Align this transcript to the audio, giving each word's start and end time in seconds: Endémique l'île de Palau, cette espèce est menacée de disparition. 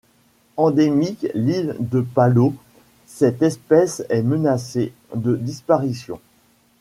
Endémique 0.57 1.27
l'île 1.35 1.75
de 1.79 2.01
Palau, 2.01 2.55
cette 3.05 3.43
espèce 3.43 4.03
est 4.09 4.23
menacée 4.23 4.93
de 5.15 5.35
disparition. 5.35 6.19